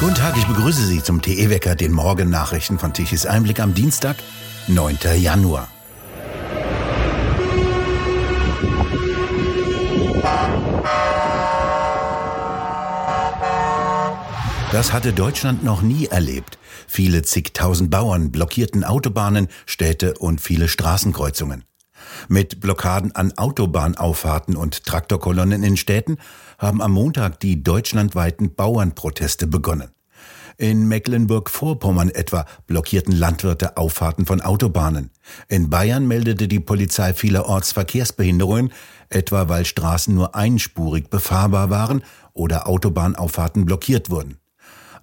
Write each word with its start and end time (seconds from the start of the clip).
Guten 0.00 0.14
Tag, 0.14 0.36
ich 0.36 0.46
begrüße 0.46 0.86
Sie 0.86 1.02
zum 1.02 1.22
TE-Wecker, 1.22 1.74
den 1.74 1.90
Morgennachrichten 1.90 2.78
von 2.78 2.92
Tichys 2.92 3.26
Einblick 3.26 3.58
am 3.58 3.74
Dienstag, 3.74 4.14
9. 4.68 4.96
Januar. 5.16 5.66
Das 14.70 14.92
hatte 14.92 15.12
Deutschland 15.12 15.64
noch 15.64 15.82
nie 15.82 16.06
erlebt. 16.06 16.58
Viele 16.86 17.22
zigtausend 17.22 17.90
Bauern 17.90 18.30
blockierten 18.30 18.84
Autobahnen, 18.84 19.48
Städte 19.66 20.14
und 20.14 20.40
viele 20.40 20.68
Straßenkreuzungen. 20.68 21.64
Mit 22.28 22.60
Blockaden 22.60 23.14
an 23.14 23.32
Autobahnauffahrten 23.36 24.56
und 24.56 24.84
Traktorkolonnen 24.84 25.62
in 25.62 25.76
Städten 25.76 26.18
haben 26.58 26.82
am 26.82 26.92
Montag 26.92 27.40
die 27.40 27.62
deutschlandweiten 27.62 28.54
Bauernproteste 28.54 29.46
begonnen. 29.46 29.90
In 30.56 30.88
Mecklenburg-Vorpommern 30.88 32.08
etwa 32.08 32.44
blockierten 32.66 33.12
Landwirte 33.12 33.76
Auffahrten 33.76 34.26
von 34.26 34.40
Autobahnen. 34.40 35.10
In 35.46 35.70
Bayern 35.70 36.08
meldete 36.08 36.48
die 36.48 36.58
Polizei 36.58 37.14
vielerorts 37.14 37.70
Verkehrsbehinderungen, 37.70 38.72
etwa 39.08 39.48
weil 39.48 39.64
Straßen 39.64 40.12
nur 40.12 40.34
einspurig 40.34 41.10
befahrbar 41.10 41.70
waren 41.70 42.02
oder 42.32 42.66
Autobahnauffahrten 42.66 43.66
blockiert 43.66 44.10
wurden. 44.10 44.38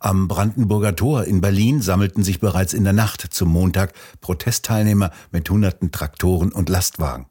Am 0.06 0.28
Brandenburger 0.28 0.96
Tor 0.96 1.24
in 1.24 1.42
Berlin 1.42 1.82
sammelten 1.82 2.24
sich 2.24 2.40
bereits 2.40 2.74
in 2.74 2.84
der 2.84 2.94
Nacht 2.94 3.22
zum 3.22 3.50
Montag 3.50 3.92
Protestteilnehmer 4.22 5.10
mit 5.32 5.50
hunderten 5.50 5.92
Traktoren 5.92 6.52
und 6.52 6.70
Lastwagen. 6.70 7.26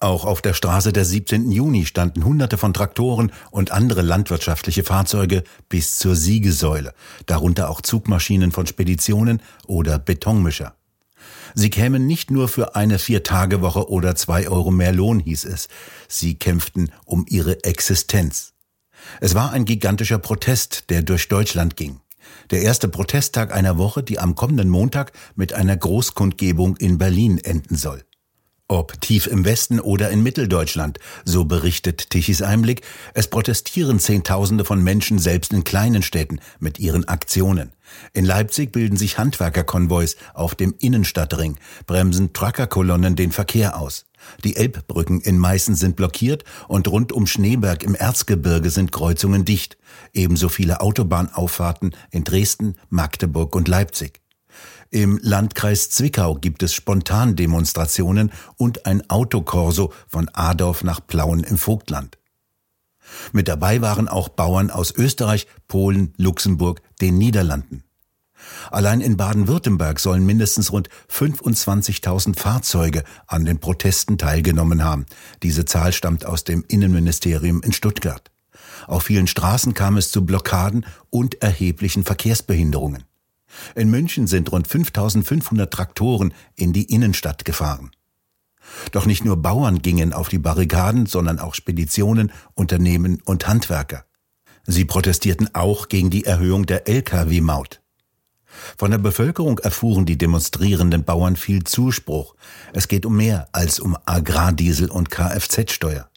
Auch 0.00 0.24
auf 0.24 0.42
der 0.42 0.52
Straße 0.52 0.92
des 0.92 1.10
17. 1.10 1.52
Juni 1.52 1.86
standen 1.86 2.24
Hunderte 2.24 2.58
von 2.58 2.74
Traktoren 2.74 3.30
und 3.52 3.70
andere 3.70 4.02
landwirtschaftliche 4.02 4.82
Fahrzeuge 4.82 5.44
bis 5.68 5.96
zur 5.96 6.16
Siegesäule, 6.16 6.92
darunter 7.26 7.70
auch 7.70 7.80
Zugmaschinen 7.80 8.50
von 8.50 8.66
Speditionen 8.66 9.40
oder 9.68 10.00
Betonmischer. 10.00 10.74
Sie 11.54 11.70
kämen 11.70 12.08
nicht 12.08 12.32
nur 12.32 12.48
für 12.48 12.74
eine 12.74 12.98
Vier-Tage-Woche 12.98 13.88
oder 13.88 14.16
zwei 14.16 14.48
Euro 14.48 14.72
mehr 14.72 14.92
Lohn, 14.92 15.20
hieß 15.20 15.44
es. 15.44 15.68
Sie 16.08 16.34
kämpften 16.34 16.90
um 17.04 17.26
ihre 17.28 17.62
Existenz. 17.62 18.51
Es 19.20 19.34
war 19.34 19.52
ein 19.52 19.64
gigantischer 19.64 20.18
Protest, 20.18 20.90
der 20.90 21.02
durch 21.02 21.28
Deutschland 21.28 21.76
ging. 21.76 22.00
Der 22.50 22.62
erste 22.62 22.88
Protesttag 22.88 23.52
einer 23.52 23.78
Woche, 23.78 24.02
die 24.02 24.18
am 24.18 24.34
kommenden 24.34 24.68
Montag 24.68 25.12
mit 25.34 25.52
einer 25.52 25.76
Großkundgebung 25.76 26.76
in 26.76 26.98
Berlin 26.98 27.38
enden 27.38 27.76
soll. 27.76 28.04
Ob 28.72 28.98
tief 29.02 29.26
im 29.26 29.44
Westen 29.44 29.80
oder 29.80 30.08
in 30.08 30.22
Mitteldeutschland, 30.22 30.98
so 31.26 31.44
berichtet 31.44 32.08
Tichys 32.08 32.40
Einblick, 32.40 32.80
es 33.12 33.28
protestieren 33.28 33.98
Zehntausende 33.98 34.64
von 34.64 34.82
Menschen 34.82 35.18
selbst 35.18 35.52
in 35.52 35.62
kleinen 35.62 36.00
Städten 36.02 36.40
mit 36.58 36.78
ihren 36.78 37.06
Aktionen. 37.06 37.72
In 38.14 38.24
Leipzig 38.24 38.72
bilden 38.72 38.96
sich 38.96 39.18
Handwerkerkonvois 39.18 40.16
auf 40.32 40.54
dem 40.54 40.74
Innenstadtring, 40.78 41.58
bremsen 41.86 42.32
Truckerkolonnen 42.32 43.14
den 43.14 43.30
Verkehr 43.30 43.78
aus. 43.78 44.06
Die 44.42 44.56
Elbbrücken 44.56 45.20
in 45.20 45.36
Meißen 45.36 45.74
sind 45.74 45.96
blockiert 45.96 46.44
und 46.66 46.88
rund 46.88 47.12
um 47.12 47.26
Schneeberg 47.26 47.82
im 47.82 47.94
Erzgebirge 47.94 48.70
sind 48.70 48.90
Kreuzungen 48.90 49.44
dicht. 49.44 49.76
Ebenso 50.14 50.48
viele 50.48 50.80
Autobahnauffahrten 50.80 51.94
in 52.10 52.24
Dresden, 52.24 52.76
Magdeburg 52.88 53.54
und 53.54 53.68
Leipzig. 53.68 54.21
Im 54.94 55.18
Landkreis 55.22 55.88
Zwickau 55.88 56.34
gibt 56.34 56.62
es 56.62 56.74
Spontandemonstrationen 56.74 58.30
und 58.58 58.84
ein 58.84 59.08
Autokorso 59.08 59.90
von 60.06 60.28
Adorf 60.34 60.84
nach 60.84 61.00
Plauen 61.06 61.44
im 61.44 61.56
Vogtland. 61.56 62.18
Mit 63.32 63.48
dabei 63.48 63.80
waren 63.80 64.06
auch 64.06 64.28
Bauern 64.28 64.70
aus 64.70 64.94
Österreich, 64.94 65.46
Polen, 65.66 66.12
Luxemburg, 66.18 66.82
den 67.00 67.16
Niederlanden. 67.16 67.84
Allein 68.70 69.00
in 69.00 69.16
Baden-Württemberg 69.16 69.98
sollen 69.98 70.26
mindestens 70.26 70.72
rund 70.72 70.90
25.000 71.10 72.38
Fahrzeuge 72.38 73.02
an 73.26 73.46
den 73.46 73.60
Protesten 73.60 74.18
teilgenommen 74.18 74.84
haben. 74.84 75.06
Diese 75.42 75.64
Zahl 75.64 75.94
stammt 75.94 76.26
aus 76.26 76.44
dem 76.44 76.66
Innenministerium 76.68 77.62
in 77.62 77.72
Stuttgart. 77.72 78.30
Auf 78.86 79.04
vielen 79.04 79.26
Straßen 79.26 79.72
kam 79.72 79.96
es 79.96 80.10
zu 80.10 80.26
Blockaden 80.26 80.84
und 81.08 81.40
erheblichen 81.40 82.04
Verkehrsbehinderungen. 82.04 83.04
In 83.74 83.90
München 83.90 84.26
sind 84.26 84.50
rund 84.52 84.66
5500 84.66 85.72
Traktoren 85.72 86.34
in 86.56 86.72
die 86.72 86.84
Innenstadt 86.84 87.44
gefahren. 87.44 87.90
Doch 88.92 89.06
nicht 89.06 89.24
nur 89.24 89.36
Bauern 89.36 89.82
gingen 89.82 90.12
auf 90.12 90.28
die 90.28 90.38
Barrikaden, 90.38 91.06
sondern 91.06 91.38
auch 91.38 91.54
Speditionen, 91.54 92.32
Unternehmen 92.54 93.20
und 93.24 93.48
Handwerker. 93.48 94.04
Sie 94.64 94.84
protestierten 94.84 95.54
auch 95.54 95.88
gegen 95.88 96.10
die 96.10 96.24
Erhöhung 96.24 96.66
der 96.66 96.88
Lkw-Maut. 96.88 97.80
Von 98.76 98.90
der 98.90 98.98
Bevölkerung 98.98 99.58
erfuhren 99.58 100.06
die 100.06 100.18
demonstrierenden 100.18 101.04
Bauern 101.04 101.36
viel 101.36 101.64
Zuspruch. 101.64 102.34
Es 102.72 102.86
geht 102.86 103.06
um 103.06 103.16
mehr 103.16 103.48
als 103.52 103.80
um 103.80 103.96
Agrardiesel 104.04 104.90
und 104.90 105.10
Kfz-Steuer. 105.10 106.08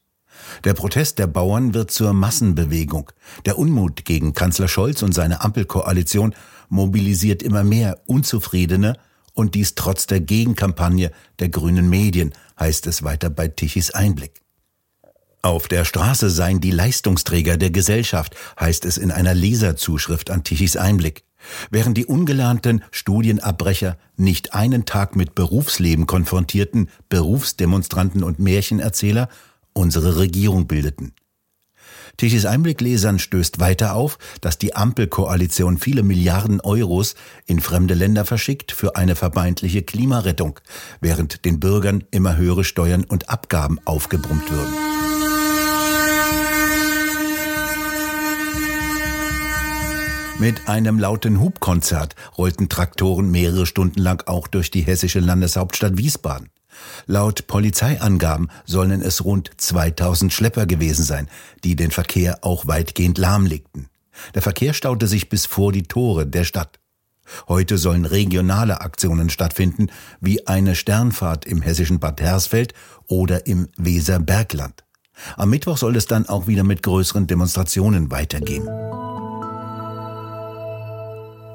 Der 0.64 0.74
Protest 0.74 1.18
der 1.18 1.28
Bauern 1.28 1.74
wird 1.74 1.92
zur 1.92 2.14
Massenbewegung. 2.14 3.12
Der 3.46 3.58
Unmut 3.58 4.06
gegen 4.06 4.34
Kanzler 4.34 4.68
Scholz 4.68 5.02
und 5.02 5.14
seine 5.14 5.42
Ampelkoalition 5.42 6.36
mobilisiert 6.76 7.42
immer 7.42 7.64
mehr 7.64 8.02
Unzufriedene 8.06 8.98
und 9.34 9.56
dies 9.56 9.76
trotz 9.76 10.06
der 10.06 10.20
Gegenkampagne 10.20 11.12
der 11.40 11.50
grünen 11.50 11.90
Medien, 11.90 12.34
heißt 12.60 12.86
es 12.88 13.04
weiter 13.04 13.30
bei 13.30 13.48
Tichys 13.48 13.92
Einblick. 13.92 14.42
Auf 15.42 15.68
der 15.68 15.86
Straße 15.86 16.30
seien 16.30 16.60
die 16.60 16.72
Leistungsträger 16.72 17.58
der 17.58 17.70
Gesellschaft, 17.70 18.36
heißt 18.60 18.86
es 18.86 18.98
in 18.98 19.12
einer 19.12 19.34
Leserzuschrift 19.34 20.32
an 20.32 20.44
Tichys 20.44 20.76
Einblick. 20.76 21.24
Während 21.70 21.98
die 21.98 22.08
ungelernten 22.08 22.84
Studienabbrecher 22.90 23.98
nicht 24.18 24.54
einen 24.54 24.86
Tag 24.86 25.16
mit 25.16 25.36
Berufsleben 25.36 26.08
konfrontierten 26.08 26.90
Berufsdemonstranten 27.10 28.24
und 28.24 28.40
Märchenerzähler 28.40 29.30
unsere 29.74 30.18
Regierung 30.18 30.66
bildeten. 30.66 31.14
Tichys 32.18 32.46
Einblicklesern 32.46 33.20
stößt 33.20 33.60
weiter 33.60 33.94
auf, 33.94 34.18
dass 34.42 34.58
die 34.58 34.76
Ampelkoalition 34.76 35.78
viele 35.78 36.04
Milliarden 36.04 36.62
Euros 36.62 37.16
in 37.46 37.60
fremde 37.60 37.94
Länder 37.94 38.26
verschickt 38.26 38.72
für 38.72 38.96
eine 38.96 39.16
vermeintliche 39.16 39.84
Klimarettung, 39.84 40.60
während 41.02 41.46
den 41.46 41.60
Bürgern 41.60 42.04
immer 42.12 42.38
höhere 42.38 42.64
Steuern 42.64 43.04
und 43.04 43.30
Abgaben 43.30 43.80
aufgebrummt 43.86 44.50
würden. 44.50 44.74
Mit 50.38 50.68
einem 50.68 51.00
lauten 51.00 51.40
Hubkonzert 51.40 52.16
rollten 52.38 52.68
Traktoren 52.68 53.32
mehrere 53.32 53.66
Stunden 53.66 54.02
lang 54.02 54.28
auch 54.28 54.48
durch 54.48 54.70
die 54.70 54.82
hessische 54.82 55.22
Landeshauptstadt 55.22 55.98
Wiesbaden. 55.98 56.50
Laut 57.06 57.48
Polizeiangaben 57.48 58.50
sollen 58.66 59.02
es 59.02 59.24
rund 59.24 59.52
2000 59.58 60.34
Schlepper 60.34 60.66
gewesen 60.66 61.04
sein, 61.04 61.28
die 61.64 61.76
den 61.76 61.92
Verkehr 61.92 62.40
auch 62.42 62.68
weitgehend 62.68 63.18
lahmlegten. 63.18 63.90
Der 64.34 64.42
Verkehr 64.42 64.74
staute 64.74 65.08
sich 65.08 65.30
bis 65.30 65.46
vor 65.46 65.72
die 65.72 65.84
Tore 65.84 66.26
der 66.26 66.44
Stadt. 66.44 66.80
Heute 67.48 67.78
sollen 67.78 68.06
regionale 68.06 68.82
Aktionen 68.82 69.30
stattfinden, 69.30 69.88
wie 70.22 70.48
eine 70.48 70.76
Sternfahrt 70.76 71.46
im 71.46 71.62
hessischen 71.62 72.00
Bad 72.00 72.22
Hersfeld 72.22 72.74
oder 73.08 73.48
im 73.48 73.68
Weserbergland. 73.78 74.84
Am 75.38 75.50
Mittwoch 75.50 75.78
soll 75.78 75.96
es 75.96 76.06
dann 76.06 76.28
auch 76.28 76.48
wieder 76.48 76.64
mit 76.64 76.84
größeren 76.84 77.26
Demonstrationen 77.26 78.12
weitergehen. 78.12 78.68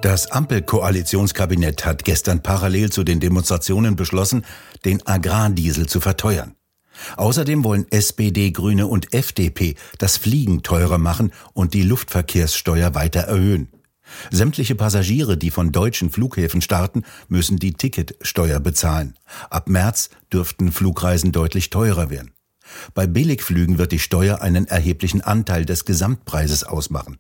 Das 0.03 0.31
Ampelkoalitionskabinett 0.31 1.85
hat 1.85 2.05
gestern 2.05 2.43
parallel 2.43 2.91
zu 2.91 3.05
den 3.05 3.21
Demonstrationen 3.21 3.97
beschlossen, 3.97 4.47
den 4.87 5.07
Agrardiesel 5.07 5.89
zu 5.89 6.01
verteuern. 6.01 6.55
Außerdem 7.19 7.65
wollen 7.65 7.87
SPD, 7.91 8.51
Grüne 8.51 8.87
und 8.87 9.13
FDP 9.13 9.75
das 9.99 10.17
Fliegen 10.17 10.63
teurer 10.63 10.97
machen 10.97 11.33
und 11.53 11.75
die 11.75 11.83
Luftverkehrssteuer 11.83 12.95
weiter 12.95 13.21
erhöhen. 13.21 13.69
Sämtliche 14.31 14.75
Passagiere, 14.75 15.37
die 15.37 15.51
von 15.51 15.71
deutschen 15.71 16.11
Flughäfen 16.11 16.63
starten, 16.63 17.05
müssen 17.29 17.59
die 17.59 17.75
Ticketsteuer 17.75 18.59
bezahlen. 18.59 19.19
Ab 19.51 19.69
März 19.69 20.09
dürften 20.33 20.73
Flugreisen 20.73 21.31
deutlich 21.31 21.69
teurer 21.69 22.09
werden. 22.09 22.33
Bei 22.95 23.07
Billigflügen 23.07 23.77
wird 23.77 23.93
die 23.93 23.99
Steuer 23.99 24.41
einen 24.41 24.67
erheblichen 24.67 25.21
Anteil 25.21 25.67
des 25.67 25.85
Gesamtpreises 25.85 26.65
ausmachen. 26.65 27.19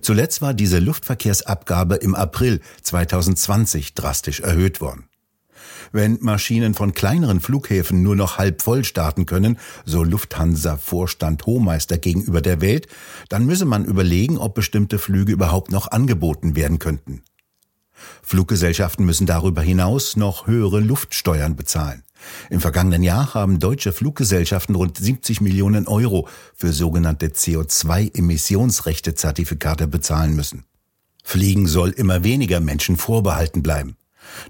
Zuletzt 0.00 0.42
war 0.42 0.54
diese 0.54 0.78
Luftverkehrsabgabe 0.78 1.96
im 1.96 2.14
April 2.14 2.60
2020 2.82 3.94
drastisch 3.94 4.40
erhöht 4.40 4.80
worden. 4.80 5.08
Wenn 5.92 6.18
Maschinen 6.20 6.74
von 6.74 6.92
kleineren 6.92 7.40
Flughäfen 7.40 8.02
nur 8.02 8.16
noch 8.16 8.38
halb 8.38 8.62
voll 8.62 8.84
starten 8.84 9.26
können, 9.26 9.58
so 9.84 10.04
Lufthansa-Vorstand 10.04 11.46
Hohmeister 11.46 11.98
gegenüber 11.98 12.40
der 12.40 12.60
Welt, 12.60 12.88
dann 13.28 13.46
müsse 13.46 13.64
man 13.64 13.84
überlegen, 13.84 14.38
ob 14.38 14.54
bestimmte 14.54 14.98
Flüge 14.98 15.32
überhaupt 15.32 15.70
noch 15.70 15.90
angeboten 15.90 16.56
werden 16.56 16.78
könnten. 16.78 17.22
Fluggesellschaften 18.22 19.04
müssen 19.04 19.26
darüber 19.26 19.62
hinaus 19.62 20.16
noch 20.16 20.46
höhere 20.46 20.80
Luftsteuern 20.80 21.56
bezahlen. 21.56 22.04
Im 22.50 22.60
vergangenen 22.60 23.02
Jahr 23.02 23.32
haben 23.34 23.58
deutsche 23.58 23.92
Fluggesellschaften 23.92 24.74
rund 24.74 24.98
70 24.98 25.40
Millionen 25.40 25.86
Euro 25.86 26.28
für 26.54 26.72
sogenannte 26.72 27.28
CO2-Emissionsrechte-Zertifikate 27.28 29.86
bezahlen 29.86 30.34
müssen. 30.34 30.64
Fliegen 31.22 31.66
soll 31.66 31.90
immer 31.90 32.24
weniger 32.24 32.60
Menschen 32.60 32.96
vorbehalten 32.96 33.62
bleiben. 33.62 33.96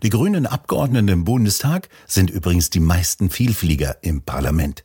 Die 0.03 0.11
grünen 0.11 0.47
Abgeordneten 0.47 1.09
im 1.09 1.25
Bundestag 1.25 1.89
sind 2.07 2.31
übrigens 2.31 2.71
die 2.71 2.81
meisten 2.81 3.31
Vielflieger 3.31 3.97
im 4.03 4.23
Parlament. 4.23 4.85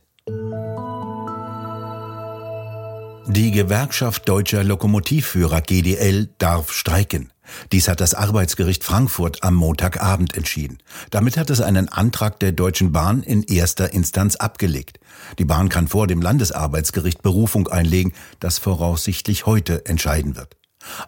Die 3.26 3.50
Gewerkschaft 3.50 4.28
deutscher 4.28 4.62
Lokomotivführer 4.64 5.62
GDL 5.62 6.28
darf 6.38 6.72
streiken. 6.72 7.30
Dies 7.72 7.88
hat 7.88 8.00
das 8.00 8.14
Arbeitsgericht 8.14 8.84
Frankfurt 8.84 9.42
am 9.42 9.54
Montagabend 9.54 10.36
entschieden. 10.36 10.78
Damit 11.10 11.36
hat 11.36 11.50
es 11.50 11.60
einen 11.60 11.88
Antrag 11.88 12.40
der 12.40 12.52
Deutschen 12.52 12.92
Bahn 12.92 13.22
in 13.22 13.42
erster 13.42 13.92
Instanz 13.92 14.36
abgelegt. 14.36 14.98
Die 15.38 15.44
Bahn 15.44 15.68
kann 15.68 15.88
vor 15.88 16.06
dem 16.06 16.22
Landesarbeitsgericht 16.22 17.22
Berufung 17.22 17.68
einlegen, 17.68 18.12
das 18.40 18.58
voraussichtlich 18.58 19.46
heute 19.46 19.86
entscheiden 19.86 20.36
wird. 20.36 20.56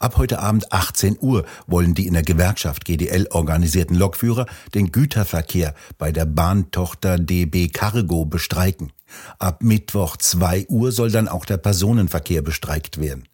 Ab 0.01 0.17
heute 0.17 0.39
Abend 0.39 0.73
18 0.73 1.19
Uhr 1.21 1.45
wollen 1.67 1.95
die 1.95 2.07
in 2.07 2.15
der 2.15 2.23
Gewerkschaft 2.23 2.85
GDL 2.85 3.29
organisierten 3.31 3.97
Lokführer 3.97 4.47
den 4.75 4.91
Güterverkehr 4.91 5.75
bei 5.99 6.13
der 6.13 6.25
Bahntochter 6.25 7.19
DB 7.19 7.69
Cargo 7.69 8.25
bestreiken. 8.25 8.93
Ab 9.39 9.63
Mittwoch 9.63 10.17
2 10.17 10.67
Uhr 10.69 10.93
soll 10.93 11.11
dann 11.11 11.29
auch 11.29 11.45
der 11.45 11.59
Personenverkehr 11.59 12.43
bestreikt 12.43 12.99
werden. 12.99 13.29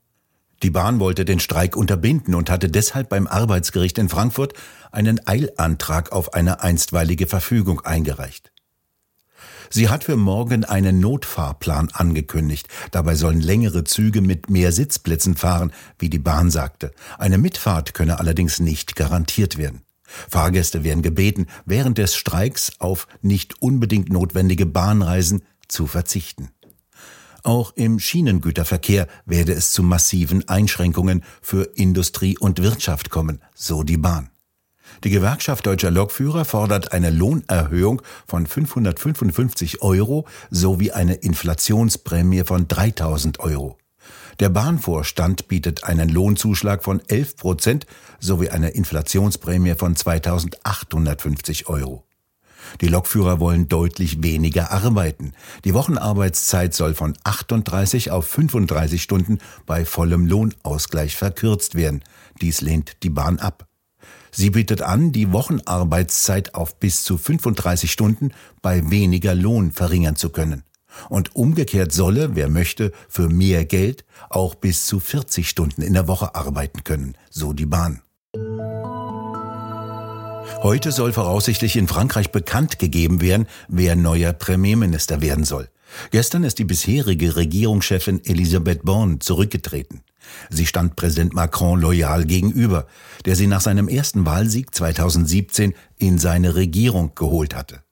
Die 0.63 0.71
Bahn 0.71 1.01
wollte 1.01 1.25
den 1.25 1.41
Streik 1.41 1.77
unterbinden 1.77 2.35
und 2.35 2.49
hatte 2.49 2.69
deshalb 2.69 3.09
beim 3.09 3.27
Arbeitsgericht 3.27 3.99
in 3.99 4.09
Frankfurt 4.09 4.55
einen 4.93 5.27
Eilantrag 5.27 6.13
auf 6.13 6.35
eine 6.35 6.63
einstweilige 6.63 7.27
Verfügung 7.27 7.81
eingereicht. 7.81 8.53
Sie 9.71 9.89
hat 9.89 10.05
für 10.05 10.17
morgen 10.17 10.65
einen 10.65 11.01
Notfahrplan 11.01 11.89
angekündigt. 11.93 12.69
Dabei 12.91 13.15
sollen 13.15 13.41
längere 13.41 13.85
Züge 13.85 14.21
mit 14.21 14.51
mehr 14.51 14.71
Sitzplätzen 14.71 15.35
fahren, 15.35 15.73
wie 15.99 16.11
die 16.11 16.19
Bahn 16.19 16.51
sagte. 16.51 16.93
Eine 17.19 17.39
Mitfahrt 17.39 17.95
könne 17.95 18.21
allerdings 18.21 18.61
nicht 18.61 18.95
garantiert 18.95 19.57
werden. 19.57 19.81
Fahrgäste 20.05 20.85
werden 20.85 21.03
gebeten, 21.03 21.47
während 21.65 21.99
des 21.99 22.15
Streiks 22.15 22.73
auf 22.81 23.09
nicht 23.23 23.63
unbedingt 23.63 24.11
notwendige 24.11 24.67
Bahnreisen 24.67 25.43
zu 25.69 25.87
verzichten. 25.87 26.51
Auch 27.43 27.73
im 27.75 27.99
Schienengüterverkehr 27.99 29.09
werde 29.27 29.53
es 29.53 29.73
zu 29.73 29.83
massiven 29.83 30.49
Einschränkungen 30.49 31.25
für 31.41 31.65
Industrie 31.75 32.39
und 32.39 32.63
Wirtschaft 32.63 33.11
kommen, 33.11 33.41
so 33.55 33.83
die 33.83 33.97
Bahn. 33.97 34.31
Die 35.05 35.11
Gewerkschaft 35.11 35.67
deutscher 35.67 35.91
Lokführer 35.91 36.45
fordert 36.45 36.93
eine 36.93 37.11
Lohnerhöhung 37.11 38.03
von 38.27 38.47
555 38.47 39.83
Euro 39.83 40.27
sowie 40.51 40.93
eine 40.93 41.15
Inflationsprämie 41.15 42.45
von 42.45 42.69
3000 42.69 43.41
Euro. 43.41 43.79
Der 44.39 44.49
Bahnvorstand 44.49 45.49
bietet 45.49 45.85
einen 45.85 46.09
Lohnzuschlag 46.09 46.85
von 46.85 47.01
11 47.09 47.37
Prozent 47.37 47.87
sowie 48.21 48.51
eine 48.51 48.71
Inflationsprämie 48.71 49.75
von 49.75 49.97
2850 49.97 51.69
Euro. 51.69 52.05
Die 52.81 52.89
Lokführer 52.89 53.41
wollen 53.41 53.69
deutlich 53.69 54.23
weniger 54.23 54.71
arbeiten. 54.71 55.33
Die 55.65 55.75
Wochenarbeitszeit 55.75 56.75
soll 56.75 56.95
von 56.95 57.17
38 57.25 58.11
auf 58.11 58.27
35 58.27 59.03
Stunden 59.03 59.39
bei 59.67 59.85
vollem 59.85 60.27
Lohnausgleich 60.27 61.17
verkürzt 61.17 61.75
werden. 61.75 62.03
Dies 62.41 62.61
lehnt 62.61 63.03
die 63.03 63.11
Bahn 63.11 63.39
ab. 63.39 63.67
Sie 64.35 64.51
bietet 64.51 64.81
an, 64.81 65.13
die 65.13 65.31
Wochenarbeitszeit 65.33 66.55
auf 66.55 66.81
bis 66.81 67.05
zu 67.05 67.19
35 67.19 67.93
Stunden 67.93 68.33
bei 68.63 68.91
weniger 68.91 69.35
Lohn 69.35 69.73
verringern 69.73 70.17
zu 70.17 70.31
können. 70.31 70.65
Und 71.09 71.37
umgekehrt 71.37 71.93
solle, 71.93 72.35
wer 72.35 72.49
möchte, 72.49 72.93
für 73.09 73.29
mehr 73.29 73.65
Geld 73.65 74.05
auch 74.31 74.55
bis 74.55 74.87
zu 74.87 75.01
40 75.01 75.49
Stunden 75.49 75.83
in 75.83 75.95
der 75.95 76.09
Woche 76.09 76.35
arbeiten 76.35 76.85
können, 76.85 77.17
so 77.31 77.53
die 77.53 77.67
Bahn. 77.67 78.03
Heute 80.63 80.93
soll 80.93 81.13
voraussichtlich 81.13 81.77
in 81.77 81.89
Frankreich 81.89 82.31
bekannt 82.31 82.79
gegeben 82.79 83.21
werden, 83.21 83.47
wer 83.69 83.97
neuer 83.97 84.33
Premierminister 84.33 85.21
werden 85.21 85.45
soll. 85.45 85.69
Gestern 86.11 86.45
ist 86.45 86.59
die 86.59 86.65
bisherige 86.65 87.37
Regierungschefin 87.37 88.25
Elisabeth 88.25 88.85
Born 88.85 89.21
zurückgetreten. 89.21 90.03
Sie 90.51 90.67
stand 90.67 90.97
Präsident 90.97 91.35
Macron 91.35 91.81
loyal 91.81 92.25
gegenüber, 92.25 92.87
der 93.25 93.37
sie 93.37 93.47
nach 93.47 93.61
seinem 93.61 93.89
ersten 93.89 94.25
Wahlsieg 94.25 94.75
2017 94.75 95.75
in 95.99 96.19
seine 96.19 96.55
Regierung 96.55 97.15
geholt 97.15 97.55
hatte. 97.55 97.83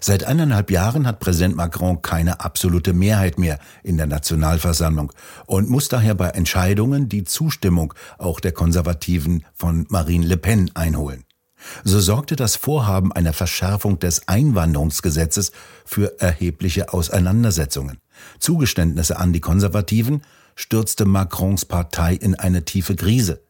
Seit 0.00 0.24
eineinhalb 0.24 0.70
Jahren 0.70 1.06
hat 1.06 1.20
Präsident 1.20 1.56
Macron 1.56 2.00
keine 2.00 2.40
absolute 2.40 2.92
Mehrheit 2.92 3.38
mehr 3.38 3.58
in 3.82 3.96
der 3.96 4.06
Nationalversammlung 4.06 5.12
und 5.46 5.68
muss 5.68 5.88
daher 5.88 6.14
bei 6.14 6.28
Entscheidungen 6.30 7.08
die 7.08 7.24
Zustimmung 7.24 7.92
auch 8.18 8.40
der 8.40 8.52
Konservativen 8.52 9.44
von 9.52 9.86
Marine 9.88 10.26
Le 10.26 10.36
Pen 10.36 10.70
einholen. 10.74 11.24
So 11.84 12.00
sorgte 12.00 12.36
das 12.36 12.56
Vorhaben 12.56 13.12
einer 13.12 13.32
Verschärfung 13.32 13.98
des 13.98 14.28
Einwanderungsgesetzes 14.28 15.52
für 15.84 16.20
erhebliche 16.20 16.92
Auseinandersetzungen. 16.92 17.98
Zugeständnisse 18.38 19.18
an 19.18 19.32
die 19.32 19.40
Konservativen 19.40 20.22
stürzte 20.54 21.04
Macrons 21.04 21.64
Partei 21.64 22.14
in 22.14 22.34
eine 22.34 22.64
tiefe 22.64 22.96
Krise. 22.96 23.42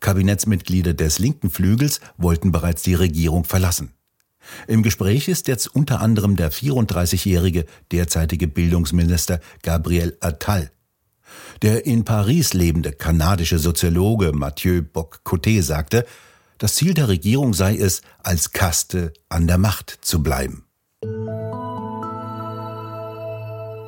Kabinettsmitglieder 0.00 0.94
des 0.94 1.18
linken 1.18 1.50
Flügels 1.50 2.00
wollten 2.18 2.52
bereits 2.52 2.82
die 2.82 2.94
Regierung 2.94 3.44
verlassen. 3.44 3.92
Im 4.68 4.82
Gespräch 4.82 5.28
ist 5.28 5.48
jetzt 5.48 5.74
unter 5.74 6.00
anderem 6.00 6.36
der 6.36 6.52
34-jährige 6.52 7.64
derzeitige 7.90 8.46
Bildungsminister 8.46 9.40
Gabriel 9.62 10.16
Attal. 10.20 10.70
Der 11.62 11.86
in 11.86 12.04
Paris 12.04 12.54
lebende 12.54 12.92
kanadische 12.92 13.58
Soziologe 13.58 14.32
Mathieu 14.32 14.82
Bock-Coté 14.82 15.62
sagte, 15.62 16.06
das 16.58 16.74
Ziel 16.74 16.94
der 16.94 17.08
Regierung 17.08 17.54
sei 17.54 17.76
es, 17.76 18.02
als 18.22 18.52
Kaste 18.52 19.12
an 19.28 19.46
der 19.46 19.58
Macht 19.58 19.98
zu 20.00 20.22
bleiben. 20.22 20.66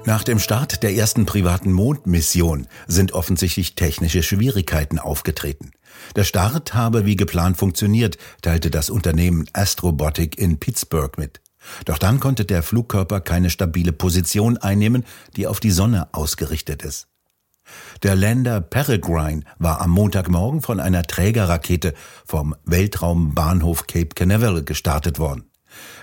Nach 0.05 0.25
dem 0.25 0.39
Start 0.39 0.83
der 0.83 0.95
ersten 0.95 1.27
privaten 1.27 1.71
Mondmission 1.71 2.67
sind 2.87 3.13
offensichtlich 3.13 3.75
technische 3.75 4.23
Schwierigkeiten 4.23 4.99
aufgetreten. 4.99 5.73
Der 6.17 6.25
Start 6.25 6.73
habe 6.73 7.05
wie 7.05 7.17
geplant 7.17 7.59
funktioniert, 7.59 8.17
teilte 8.41 8.71
das 8.71 8.89
Unternehmen 8.89 9.45
Astrobotic 9.53 10.39
in 10.39 10.59
Pittsburgh 10.59 11.19
mit. 11.19 11.43
Doch 11.85 11.99
dann 11.99 12.21
konnte 12.21 12.47
der 12.47 12.63
Flugkörper 12.63 13.21
keine 13.21 13.51
stabile 13.51 13.93
Position 13.93 14.57
einnehmen, 14.57 15.05
die 15.37 15.47
auf 15.47 15.61
die 15.61 15.73
Sonne 15.73 16.09
ausgerichtet 16.13 16.85
ist. 16.85 17.09
Der 18.03 18.17
Lander 18.17 18.61
Peregrine 18.61 19.43
war 19.59 19.81
am 19.81 19.91
Montagmorgen 19.91 20.63
von 20.63 20.81
einer 20.81 21.03
Trägerrakete 21.03 21.95
vom 22.27 22.55
Weltraumbahnhof 22.65 23.87
Cape 23.87 24.15
Canaveral 24.15 24.65
gestartet 24.65 25.19
worden. 25.19 25.45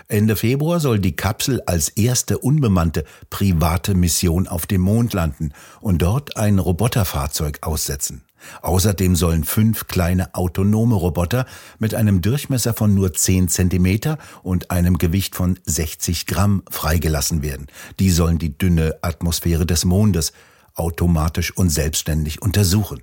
Ende 0.08 0.36
Februar 0.36 0.78
soll 0.78 1.00
die 1.00 1.16
Kapsel 1.16 1.60
als 1.66 1.88
erste 1.88 2.38
unbemannte 2.38 3.04
private 3.30 3.94
Mission 3.94 4.46
auf 4.46 4.66
dem 4.66 4.82
Mond 4.82 5.12
landen 5.12 5.52
und 5.80 6.02
dort 6.02 6.36
ein 6.36 6.58
Roboterfahrzeug 6.58 7.58
aussetzen. 7.62 8.22
Außerdem 8.62 9.16
sollen 9.16 9.44
fünf 9.44 9.86
kleine 9.88 10.34
autonome 10.34 10.94
Roboter 10.94 11.46
mit 11.78 11.94
einem 11.94 12.20
Durchmesser 12.20 12.74
von 12.74 12.94
nur 12.94 13.12
10 13.12 13.48
Zentimeter 13.48 14.18
und 14.42 14.70
einem 14.70 14.98
Gewicht 14.98 15.34
von 15.34 15.58
60 15.64 16.26
Gramm 16.26 16.62
freigelassen 16.70 17.42
werden. 17.42 17.66
Die 17.98 18.10
sollen 18.10 18.38
die 18.38 18.56
dünne 18.56 18.96
Atmosphäre 19.02 19.66
des 19.66 19.84
Mondes 19.84 20.32
automatisch 20.76 21.56
und 21.56 21.70
selbstständig 21.70 22.42
untersuchen. 22.42 23.02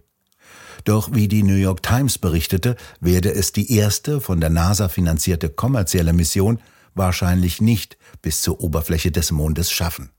Doch 0.85 1.13
wie 1.13 1.27
die 1.27 1.43
New 1.43 1.55
York 1.55 1.83
Times 1.83 2.17
berichtete, 2.17 2.75
werde 2.99 3.33
es 3.33 3.51
die 3.51 3.75
erste 3.75 4.21
von 4.21 4.39
der 4.39 4.49
NASA 4.49 4.89
finanzierte 4.89 5.49
kommerzielle 5.49 6.13
Mission 6.13 6.59
wahrscheinlich 6.95 7.61
nicht 7.61 7.97
bis 8.21 8.41
zur 8.41 8.61
Oberfläche 8.61 9.11
des 9.11 9.31
Mondes 9.31 9.71
schaffen. 9.71 10.09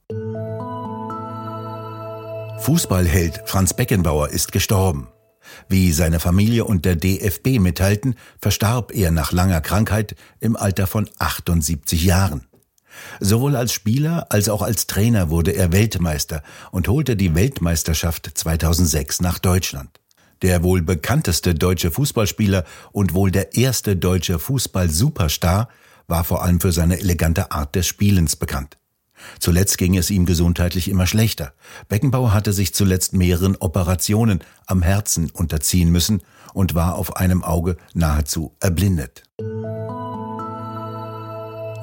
Fußballheld 2.59 3.43
Franz 3.45 3.73
Beckenbauer 3.73 4.29
ist 4.29 4.51
gestorben. 4.51 5.07
Wie 5.69 5.91
seine 5.91 6.19
Familie 6.19 6.65
und 6.65 6.85
der 6.85 6.95
DFB 6.95 7.59
mitteilten, 7.59 8.15
verstarb 8.39 8.91
er 8.93 9.11
nach 9.11 9.31
langer 9.31 9.61
Krankheit 9.61 10.15
im 10.39 10.55
Alter 10.55 10.87
von 10.87 11.07
78 11.19 12.03
Jahren. 12.03 12.47
Sowohl 13.19 13.55
als 13.55 13.73
Spieler 13.73 14.27
als 14.29 14.49
auch 14.49 14.61
als 14.61 14.87
Trainer 14.87 15.29
wurde 15.29 15.51
er 15.51 15.71
Weltmeister 15.71 16.43
und 16.71 16.87
holte 16.87 17.15
die 17.15 17.35
Weltmeisterschaft 17.35 18.31
2006 18.33 19.21
nach 19.21 19.39
Deutschland. 19.39 19.99
Der 20.41 20.63
wohl 20.63 20.81
bekannteste 20.81 21.55
deutsche 21.55 21.91
Fußballspieler 21.91 22.65
und 22.91 23.13
wohl 23.13 23.31
der 23.31 23.55
erste 23.55 23.95
deutsche 23.95 24.37
Fußball-Superstar 24.39 25.69
war 26.07 26.23
vor 26.23 26.43
allem 26.43 26.59
für 26.59 26.71
seine 26.71 26.99
elegante 26.99 27.51
Art 27.51 27.75
des 27.75 27.87
Spielens 27.87 28.35
bekannt. 28.35 28.77
Zuletzt 29.39 29.77
ging 29.77 29.97
es 29.97 30.09
ihm 30.09 30.25
gesundheitlich 30.25 30.89
immer 30.89 31.07
schlechter. 31.07 31.53
Beckenbauer 31.87 32.33
hatte 32.33 32.53
sich 32.53 32.73
zuletzt 32.73 33.13
mehreren 33.13 33.55
Operationen 33.55 34.41
am 34.67 34.81
Herzen 34.81 35.31
unterziehen 35.31 35.89
müssen 35.89 36.21
und 36.53 36.75
war 36.75 36.95
auf 36.95 37.15
einem 37.15 37.43
Auge 37.43 37.77
nahezu 37.93 38.55
erblindet. 38.59 39.23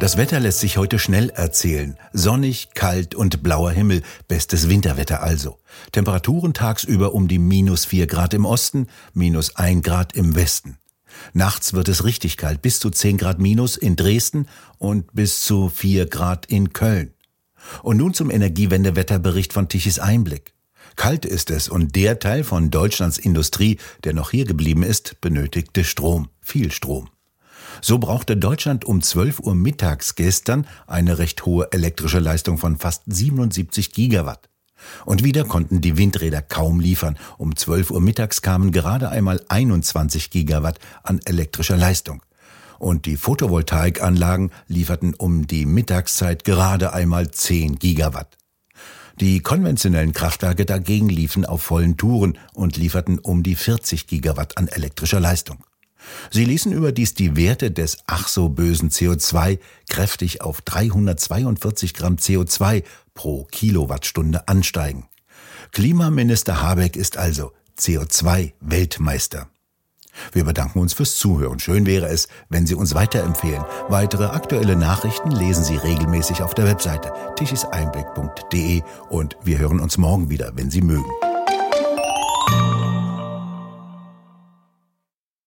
Das 0.02 0.16
Wetter 0.16 0.40
lässt 0.40 0.58
sich 0.58 0.78
heute 0.78 0.98
schnell 0.98 1.30
erzählen. 1.30 1.96
Sonnig, 2.12 2.70
kalt 2.74 3.14
und 3.14 3.44
blauer 3.44 3.70
Himmel. 3.70 4.02
Bestes 4.26 4.68
Winterwetter 4.68 5.22
also. 5.22 5.60
Temperaturen 5.92 6.54
tagsüber 6.54 7.14
um 7.14 7.28
die 7.28 7.38
minus 7.38 7.84
vier 7.84 8.08
Grad 8.08 8.34
im 8.34 8.44
Osten, 8.44 8.88
minus 9.14 9.54
ein 9.54 9.80
Grad 9.80 10.12
im 10.14 10.34
Westen. 10.34 10.76
Nachts 11.34 11.72
wird 11.72 11.86
es 11.86 12.02
richtig 12.02 12.36
kalt, 12.36 12.62
bis 12.62 12.80
zu 12.80 12.90
zehn 12.90 13.16
Grad 13.16 13.38
minus 13.38 13.76
in 13.76 13.94
Dresden 13.94 14.48
und 14.78 15.14
bis 15.14 15.42
zu 15.42 15.68
vier 15.68 16.06
Grad 16.06 16.46
in 16.46 16.72
Köln. 16.72 17.14
Und 17.84 17.98
nun 17.98 18.12
zum 18.12 18.28
Energiewendewetterbericht 18.28 19.52
von 19.52 19.68
Tichys 19.68 20.00
Einblick. 20.00 20.54
Kalt 20.96 21.24
ist 21.24 21.48
es 21.48 21.68
und 21.68 21.94
der 21.94 22.18
Teil 22.18 22.42
von 22.42 22.72
Deutschlands 22.72 23.18
Industrie, 23.18 23.78
der 24.02 24.14
noch 24.14 24.32
hier 24.32 24.46
geblieben 24.46 24.82
ist, 24.82 25.20
benötigte 25.20 25.84
Strom, 25.84 26.28
viel 26.40 26.72
Strom. 26.72 27.08
So 27.80 27.98
brauchte 27.98 28.36
Deutschland 28.36 28.84
um 28.84 29.02
12 29.02 29.40
Uhr 29.40 29.54
mittags 29.54 30.14
gestern 30.14 30.66
eine 30.86 31.18
recht 31.18 31.46
hohe 31.46 31.70
elektrische 31.72 32.18
Leistung 32.18 32.58
von 32.58 32.76
fast 32.76 33.02
77 33.06 33.92
Gigawatt. 33.92 34.48
Und 35.04 35.22
wieder 35.22 35.44
konnten 35.44 35.80
die 35.80 35.96
Windräder 35.96 36.42
kaum 36.42 36.80
liefern. 36.80 37.16
Um 37.38 37.56
12 37.56 37.90
Uhr 37.90 38.00
mittags 38.00 38.42
kamen 38.42 38.72
gerade 38.72 39.08
einmal 39.10 39.40
21 39.48 40.30
Gigawatt 40.30 40.78
an 41.02 41.20
elektrischer 41.24 41.76
Leistung. 41.76 42.22
Und 42.78 43.06
die 43.06 43.16
Photovoltaikanlagen 43.16 44.50
lieferten 44.66 45.14
um 45.14 45.46
die 45.46 45.66
Mittagszeit 45.66 46.44
gerade 46.44 46.92
einmal 46.92 47.30
10 47.30 47.78
Gigawatt. 47.78 48.36
Die 49.20 49.40
konventionellen 49.40 50.12
Kraftwerke 50.12 50.64
dagegen 50.64 51.08
liefen 51.08 51.44
auf 51.44 51.62
vollen 51.62 51.96
Touren 51.96 52.38
und 52.54 52.76
lieferten 52.76 53.18
um 53.18 53.42
die 53.42 53.54
40 53.54 54.06
Gigawatt 54.06 54.58
an 54.58 54.68
elektrischer 54.68 55.20
Leistung. 55.20 55.58
Sie 56.30 56.44
ließen 56.44 56.72
überdies 56.72 57.14
die 57.14 57.36
Werte 57.36 57.70
des 57.70 57.98
ach 58.06 58.28
so 58.28 58.48
bösen 58.48 58.90
CO2 58.90 59.58
kräftig 59.88 60.40
auf 60.40 60.60
342 60.62 61.94
Gramm 61.94 62.16
CO2 62.16 62.84
pro 63.14 63.44
Kilowattstunde 63.44 64.48
ansteigen. 64.48 65.06
Klimaminister 65.72 66.60
Habeck 66.62 66.96
ist 66.96 67.16
also 67.16 67.52
CO2-Weltmeister. 67.78 69.48
Wir 70.32 70.44
bedanken 70.44 70.78
uns 70.78 70.92
fürs 70.92 71.16
Zuhören. 71.16 71.58
Schön 71.58 71.86
wäre 71.86 72.06
es, 72.06 72.28
wenn 72.48 72.66
Sie 72.66 72.74
uns 72.74 72.94
weiterempfehlen. 72.94 73.64
Weitere 73.88 74.26
aktuelle 74.26 74.76
Nachrichten 74.76 75.30
lesen 75.30 75.64
Sie 75.64 75.76
regelmäßig 75.76 76.42
auf 76.42 76.54
der 76.54 76.66
Webseite 76.66 77.12
tischiseinblick.de 77.36 78.82
und 79.08 79.36
wir 79.42 79.58
hören 79.58 79.80
uns 79.80 79.96
morgen 79.96 80.28
wieder, 80.28 80.52
wenn 80.54 80.70
Sie 80.70 80.82
mögen. 80.82 81.10